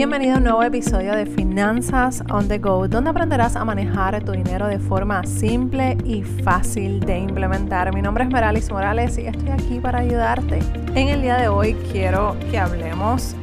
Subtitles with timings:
[0.00, 4.32] Bienvenido a un nuevo episodio de Finanzas on the Go, donde aprenderás a manejar tu
[4.32, 7.94] dinero de forma simple y fácil de implementar.
[7.94, 10.60] Mi nombre es Meralis Morales y estoy aquí para ayudarte.
[10.94, 13.36] En el día de hoy quiero que hablemos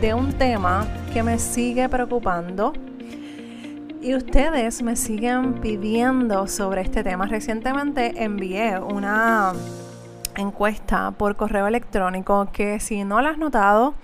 [0.00, 2.72] de un tema que me sigue preocupando
[4.02, 7.26] y ustedes me siguen pidiendo sobre este tema.
[7.26, 9.52] Recientemente envié una
[10.34, 13.94] encuesta por correo electrónico que si no la has notado,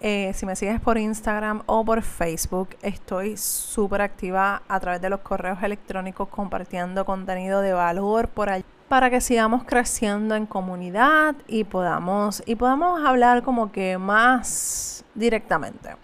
[0.00, 5.10] eh, si me sigues por Instagram o por Facebook, estoy súper activa a través de
[5.10, 11.34] los correos electrónicos compartiendo contenido de valor por allí para que sigamos creciendo en comunidad
[11.48, 15.96] y podamos, y podamos hablar como que más directamente.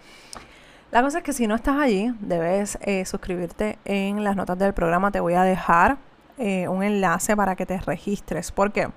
[0.91, 4.73] La cosa es que si no estás allí, debes eh, suscribirte en las notas del
[4.73, 5.11] programa.
[5.11, 5.97] Te voy a dejar
[6.37, 8.51] eh, un enlace para que te registres.
[8.51, 8.89] ¿Por qué?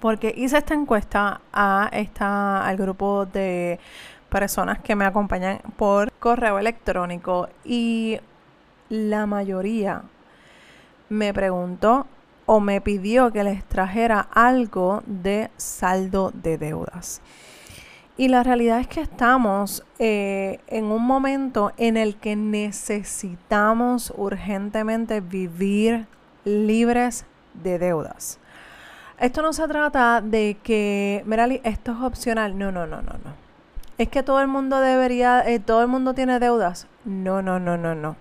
[0.00, 3.78] Porque hice esta encuesta a esta, al grupo de
[4.28, 8.20] personas que me acompañan por correo electrónico y
[8.88, 10.02] la mayoría
[11.08, 12.06] me preguntó
[12.46, 17.20] o me pidió que les trajera algo de saldo de deudas.
[18.16, 25.20] Y la realidad es que estamos eh, en un momento en el que necesitamos urgentemente
[25.20, 26.06] vivir
[26.44, 28.40] libres de deudas.
[29.20, 32.56] Esto no se trata de que, Merali, esto es opcional.
[32.56, 33.34] No, no, no, no, no.
[33.98, 36.86] Es que todo el mundo debería, eh, todo el mundo tiene deudas.
[37.04, 38.16] No, no, no, no, no.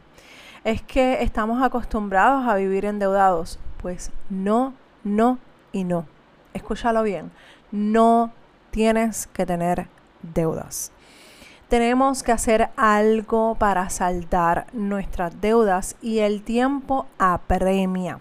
[0.63, 3.59] Es que estamos acostumbrados a vivir endeudados.
[3.79, 4.73] Pues no,
[5.03, 5.37] no
[5.71, 6.07] y no.
[6.55, 7.31] Escúchalo bien.
[7.71, 8.31] No
[8.71, 9.87] tienes que tener
[10.23, 10.91] deudas.
[11.69, 18.19] Tenemos que hacer algo para saldar nuestras deudas y el tiempo apremia.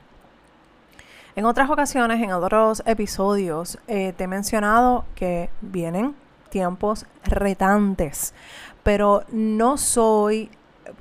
[1.37, 6.15] En otras ocasiones, en otros episodios, eh, te he mencionado que vienen
[6.49, 8.33] tiempos retantes,
[8.83, 10.49] pero no soy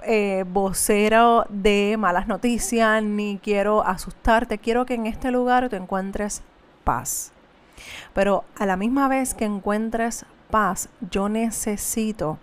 [0.04, 4.58] eh, vocero de malas noticias ni quiero asustarte.
[4.58, 6.42] Quiero que en este lugar te encuentres
[6.84, 7.32] paz.
[8.14, 12.40] Pero a la misma vez que encuentres paz, yo necesito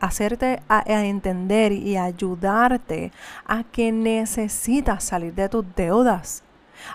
[0.00, 3.10] hacerte a, entender y ayudarte
[3.46, 6.42] a que necesitas salir de tus deudas,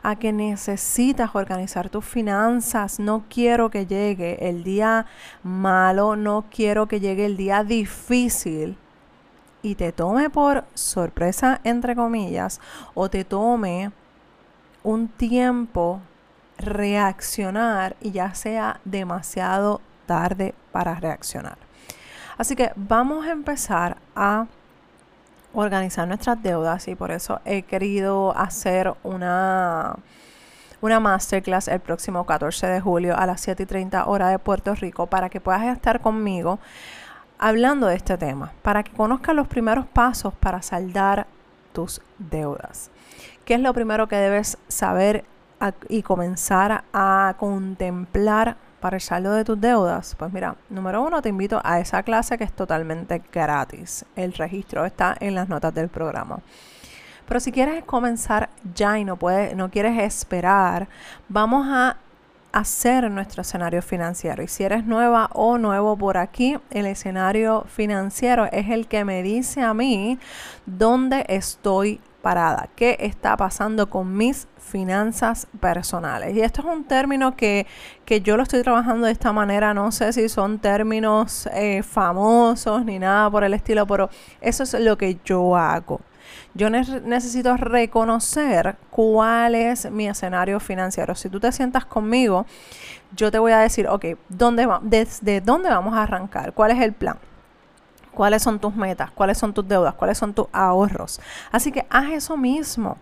[0.04, 3.00] a que necesitas organizar tus finanzas.
[3.00, 5.06] No quiero que llegue el día
[5.44, 8.78] malo, no quiero que llegue el día difícil
[9.62, 12.62] y te tome por sorpresa, entre comillas,
[12.94, 13.92] o te tome
[14.84, 16.02] un tiempo
[16.58, 21.58] reaccionar y ya sea demasiado tarde para reaccionar.
[22.38, 24.48] Así que vamos a empezar a
[25.54, 29.96] organizar nuestras deudas y por eso he querido hacer una,
[30.82, 34.76] una masterclass el próximo 14 de julio a las 7 y 30 hora de Puerto
[34.76, 36.60] Rico para que puedas estar conmigo
[37.40, 41.28] hablando de este tema, para que conozcas los primeros pasos para saldar
[41.74, 42.90] tus deudas.
[43.46, 45.24] ¿Qué es lo primero que debes saber
[45.90, 50.16] y comenzar a contemplar para el saldo de tus deudas?
[50.18, 54.06] Pues mira, número uno, te invito a esa clase que es totalmente gratis.
[54.16, 56.40] El registro está en las notas del programa.
[57.28, 60.88] Pero si quieres comenzar ya y no, puedes, no quieres esperar,
[61.28, 61.98] vamos a
[62.54, 64.42] hacer nuestro escenario financiero.
[64.42, 69.22] Y si eres nueva o nuevo por aquí, el escenario financiero es el que me
[69.24, 70.18] dice a mí
[70.66, 76.36] dónde estoy parada, qué está pasando con mis finanzas personales.
[76.36, 77.66] Y esto es un término que,
[78.22, 83.00] yo lo estoy trabajando de esta manera, no sé si son términos eh, famosos ni
[83.00, 84.10] nada por el estilo, pero
[84.42, 86.02] eso es lo que yo hago.
[86.54, 91.16] Yo necesito reconocer cuál es mi escenario financiero.
[91.16, 92.46] Si tú te sientas conmigo,
[93.16, 96.52] yo te voy a decir, ok, ¿dónde ¿desde dónde vamos a arrancar?
[96.52, 97.18] ¿Cuál es el plan?
[98.18, 101.22] Cuáles son tus metas, cuáles son tus deudas, cuáles son tus ahorros.
[101.52, 102.98] Así que haz eso mismo.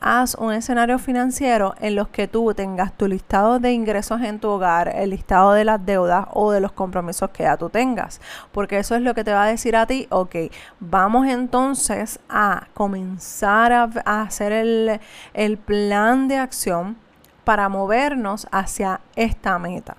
[0.00, 4.48] Haz un escenario financiero en los que tú tengas tu listado de ingresos en tu
[4.48, 8.20] hogar, el listado de las deudas o de los compromisos que ya tú tengas.
[8.52, 10.36] Porque eso es lo que te va a decir a ti, ok,
[10.78, 16.96] vamos entonces a comenzar a, hacer el, plan de acción
[17.42, 19.96] para movernos hacia esta meta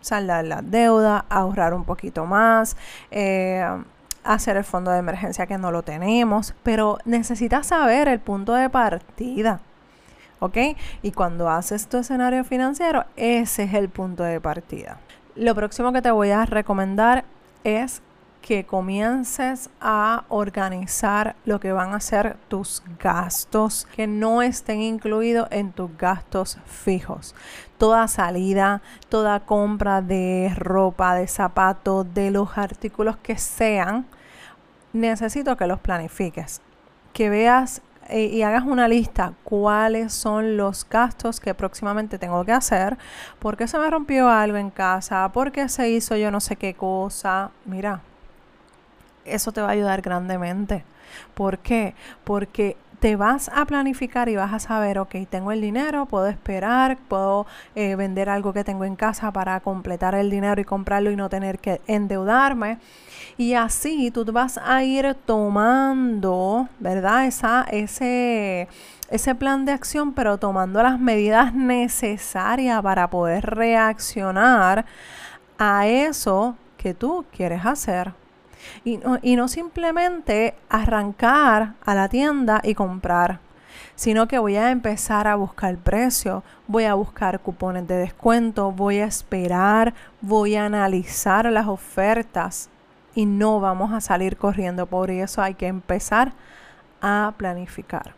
[0.00, 2.76] saldar la deuda, ahorrar un poquito más,
[3.10, 3.66] eh,
[4.24, 8.68] hacer el fondo de emergencia que no lo tenemos, pero necesitas saber el punto de
[8.70, 9.60] partida.
[10.40, 10.56] ¿Ok?
[11.02, 14.98] Y cuando haces tu escenario financiero, ese es el punto de partida.
[15.36, 17.24] Lo próximo que te voy a recomendar
[17.62, 18.02] es
[18.44, 25.48] que comiences a organizar lo que van a ser tus gastos que no estén incluidos
[25.50, 27.34] en tus gastos fijos.
[27.78, 34.04] Toda salida, toda compra de ropa, de zapatos, de los artículos que sean,
[34.94, 36.62] necesito que los planifiques,
[37.12, 42.52] que veas eh, y hagas una lista cuáles son los gastos que próximamente tengo que
[42.52, 42.96] hacer,
[43.38, 47.50] porque se me rompió algo en casa, porque se hizo yo no sé qué cosa.
[47.64, 48.00] Mira,
[49.24, 50.84] eso te va a ayudar grandemente.
[51.34, 51.94] ¿Por qué?
[52.24, 56.96] Porque te vas a planificar y vas a saber, ok, tengo el dinero, puedo esperar,
[56.96, 61.16] puedo eh, vender algo que tengo en casa para completar el dinero y comprarlo y
[61.16, 62.78] no tener que endeudarme.
[63.36, 67.26] Y así tú vas a ir tomando, ¿verdad?
[67.26, 68.68] Esa, ese,
[69.10, 74.86] ese plan de acción, pero tomando las medidas necesarias para poder reaccionar
[75.58, 78.23] a eso que tú quieres hacer.
[78.84, 83.40] Y no, y no simplemente arrancar a la tienda y comprar,
[83.94, 88.98] sino que voy a empezar a buscar precio, voy a buscar cupones de descuento, voy
[88.98, 92.70] a esperar, voy a analizar las ofertas
[93.14, 94.86] y no vamos a salir corriendo.
[94.86, 96.32] Por eso hay que empezar
[97.00, 98.14] a planificar.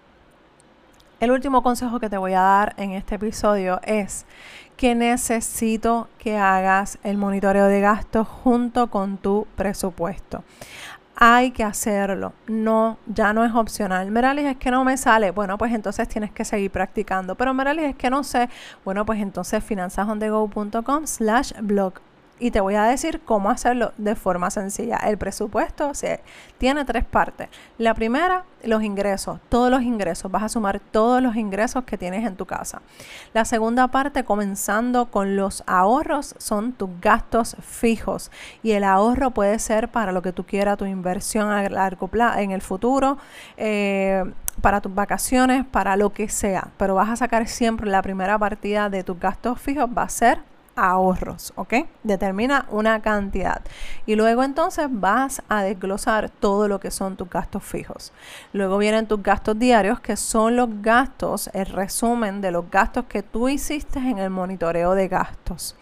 [1.18, 4.26] El último consejo que te voy a dar en este episodio es
[4.76, 10.44] que necesito que hagas el monitoreo de gastos junto con tu presupuesto.
[11.18, 14.10] Hay que hacerlo, no, ya no es opcional.
[14.10, 17.34] Meralis es que no me sale, bueno, pues entonces tienes que seguir practicando.
[17.36, 18.50] Pero Meralis es que no sé,
[18.84, 21.94] bueno, pues entonces finanzasondego.com slash blog
[22.38, 24.96] y te voy a decir cómo hacerlo de forma sencilla.
[24.98, 26.20] El presupuesto se,
[26.58, 27.48] tiene tres partes.
[27.78, 30.30] La primera, los ingresos, todos los ingresos.
[30.30, 32.82] Vas a sumar todos los ingresos que tienes en tu casa.
[33.32, 38.30] La segunda parte, comenzando con los ahorros, son tus gastos fijos.
[38.62, 42.38] Y el ahorro puede ser para lo que tú quieras, tu inversión a largo plazo,
[42.38, 43.16] en el futuro.
[43.56, 44.24] Eh,
[44.60, 48.88] para tus vacaciones, para lo que sea, pero vas a sacar siempre la primera partida
[48.88, 50.38] de tus gastos fijos, va a ser
[50.76, 51.74] ahorros, ¿ok?
[52.02, 53.62] Determina una cantidad.
[54.04, 58.12] Y luego entonces vas a desglosar todo lo que son tus gastos fijos.
[58.52, 63.22] Luego vienen tus gastos diarios, que son los gastos, el resumen de los gastos que
[63.22, 65.74] tú hiciste en el monitoreo de gastos.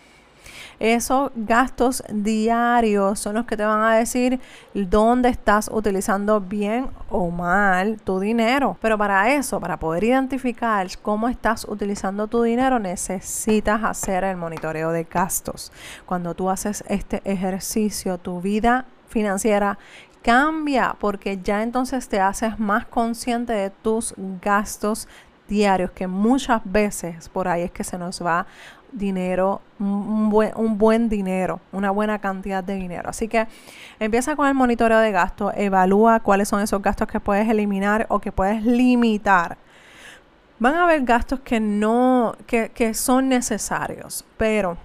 [0.79, 4.41] Esos gastos diarios son los que te van a decir
[4.75, 8.77] dónde estás utilizando bien o mal tu dinero.
[8.81, 14.91] Pero para eso, para poder identificar cómo estás utilizando tu dinero, necesitas hacer el monitoreo
[14.91, 15.73] de gastos.
[16.07, 19.79] Cuando tú haces este ejercicio, tu vida financiera
[20.23, 25.07] cambia porque ya entonces te haces más consciente de tus gastos
[25.49, 28.47] diarios que muchas veces por ahí es que se nos va
[28.95, 30.31] dinero, un
[30.79, 33.09] buen, dinero, una buena cantidad de dinero.
[33.09, 33.47] Así que
[33.99, 38.21] empieza con el monitoreo de gastos, evalúa cuáles son esos gastos que puedes eliminar o
[38.21, 39.57] que puedes limitar.
[40.59, 44.77] Van a haber gastos que no, que, que son necesarios, pero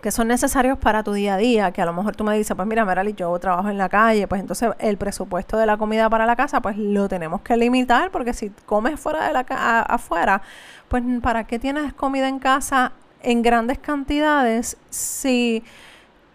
[0.00, 2.54] que son necesarios para tu día a día, que a lo mejor tú me dices,
[2.54, 6.08] pues mira, Merali, yo trabajo en la calle, pues entonces el presupuesto de la comida
[6.08, 9.40] para la casa, pues lo tenemos que limitar, porque si comes fuera de la
[9.88, 10.42] afuera,
[10.88, 12.92] pues ¿para qué tienes comida en casa
[13.22, 15.64] en grandes cantidades si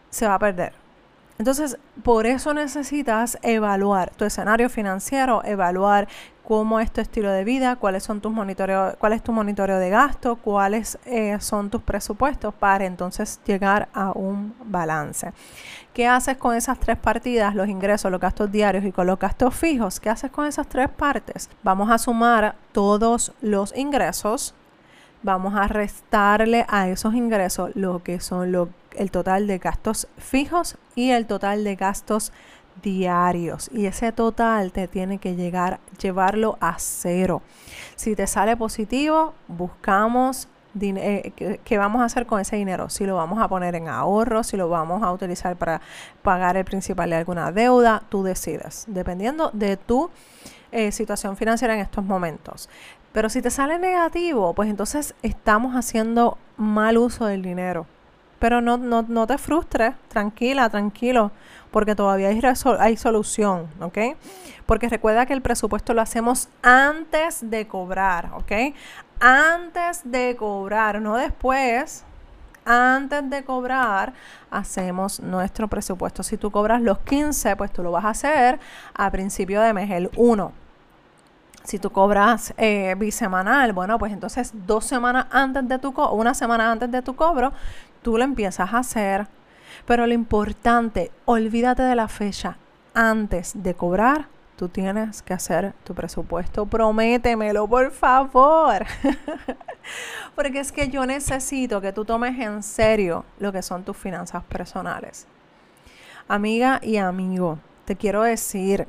[0.09, 0.74] se va a perder.
[1.39, 6.07] Entonces, por eso necesitas evaluar tu escenario financiero, evaluar
[6.44, 9.89] cómo es tu estilo de vida, cuáles son tus monitoreos, cuál es tu monitoreo de
[9.89, 15.33] gasto, cuáles eh, son tus presupuestos para entonces llegar a un balance.
[15.94, 19.56] ¿Qué haces con esas tres partidas, los ingresos, los gastos diarios y con los gastos
[19.56, 19.99] fijos?
[19.99, 21.49] ¿Qué haces con esas tres partes?
[21.63, 24.54] Vamos a sumar todos los ingresos
[25.23, 31.11] vamos a restarle a esos ingresos lo que son el total de gastos fijos y
[31.11, 32.31] el total de gastos
[32.81, 37.42] diarios y ese total te tiene que llegar llevarlo a cero
[37.95, 40.47] si te sale positivo buscamos
[40.81, 42.89] eh, ¿qué, vamos a hacer con ese dinero?
[42.89, 45.81] Si lo vamos a poner en ahorro, si lo vamos a utilizar para
[46.23, 50.09] pagar el principal de alguna deuda, tú decides, dependiendo de tu
[50.71, 52.69] eh, situación financiera en estos momentos.
[53.14, 57.86] Pero si te sale negativo, pues entonces estamos haciendo mal uso del dinero.
[58.40, 61.32] Pero no, no, no te frustres, tranquila, tranquilo,
[61.72, 62.42] porque todavía hay,
[62.80, 63.98] hay solución, ¿ok?
[64.66, 68.76] Porque recuerda que el presupuesto lo hacemos antes de cobrar, ¿ok?
[69.20, 72.04] Antes de cobrar, no después,
[72.66, 74.14] antes de cobrar,
[74.50, 76.24] hacemos nuestro presupuesto.
[76.24, 78.60] Si tú cobras los 15, pues tú lo vas a hacer
[78.94, 80.63] a principio de mes, el 1.
[81.64, 86.34] Si tú cobras eh, bisemanal, bueno, pues entonces dos semanas antes de tu cobro, una
[86.34, 87.54] semana antes de tu cobro,
[88.02, 89.28] tú lo empiezas a hacer.
[89.86, 92.58] Pero lo importante, olvídate de la fecha.
[92.94, 96.66] Antes de cobrar, tú tienes que hacer tu presupuesto.
[96.66, 98.86] Prométemelo, por favor.
[100.36, 104.44] Porque es que yo necesito que tú tomes en serio lo que son tus finanzas
[104.44, 105.28] personales.
[106.28, 108.88] Amiga y amigo, te quiero decir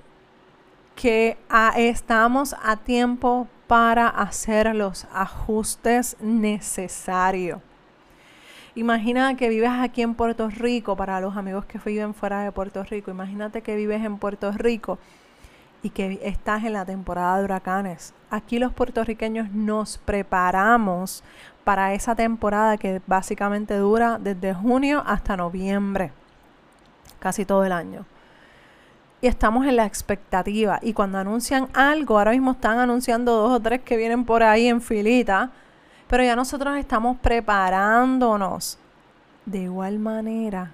[0.95, 1.37] que
[1.77, 7.61] estamos a tiempo para hacer los ajustes necesarios.
[8.77, 12.83] Imagina que vives aquí en Puerto Rico, para los amigos que viven fuera de Puerto
[12.83, 14.99] Rico, imagínate que vives en Puerto Rico
[15.83, 18.15] y que estás en la temporada de huracanes.
[18.31, 21.23] Aquí los puertorriqueños nos preparamos
[21.63, 26.11] para esa temporada que básicamente dura desde junio hasta noviembre,
[27.21, 28.07] casi todo el año.
[29.25, 30.79] Y estamos en la expectativa.
[30.83, 34.69] Y cuando anuncian algo, ahora mismo están anunciando dos o tres que vienen por ahí
[34.69, 35.51] en filita,
[36.09, 38.79] pero ya nosotros estamos preparándonos.
[39.47, 40.73] De igual manera,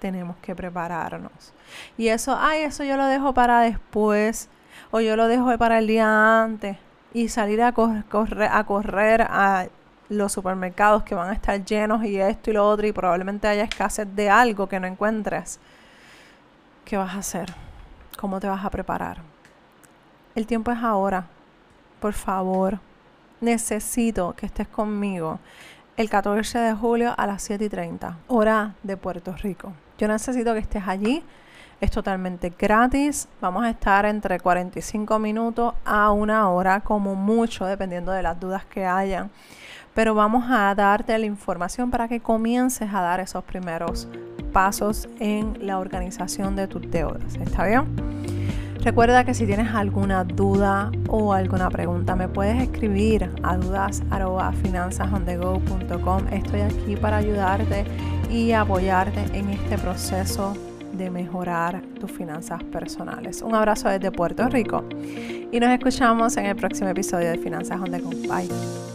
[0.00, 1.52] tenemos que prepararnos.
[1.96, 4.48] Y eso, ay, eso yo lo dejo para después,
[4.90, 6.76] o yo lo dejo para el día antes,
[7.12, 9.68] y salir a, correr, a correr a
[10.08, 13.62] los supermercados que van a estar llenos y esto y lo otro, y probablemente haya
[13.62, 15.60] escasez de algo que no encuentres.
[16.84, 17.54] ¿Qué vas a hacer?
[18.18, 19.18] ¿Cómo te vas a preparar?
[20.34, 21.26] El tiempo es ahora.
[22.00, 22.78] Por favor,
[23.40, 25.38] necesito que estés conmigo
[25.96, 29.72] el 14 de julio a las 7 y 30, hora de Puerto Rico.
[29.98, 31.22] Yo necesito que estés allí.
[31.80, 33.28] Es totalmente gratis.
[33.40, 38.64] Vamos a estar entre 45 minutos a una hora como mucho, dependiendo de las dudas
[38.64, 39.30] que hayan.
[39.92, 44.08] Pero vamos a darte la información para que comiences a dar esos primeros
[44.54, 47.34] pasos en la organización de tus deudas.
[47.34, 47.84] ¿Está bien?
[48.82, 56.28] Recuerda que si tienes alguna duda o alguna pregunta, me puedes escribir a dudas.finanzasondego.com.
[56.30, 57.84] Estoy aquí para ayudarte
[58.30, 60.54] y apoyarte en este proceso
[60.92, 63.40] de mejorar tus finanzas personales.
[63.42, 64.84] Un abrazo desde Puerto Rico
[65.50, 68.10] y nos escuchamos en el próximo episodio de Finanzas on Go.
[68.28, 68.93] Bye.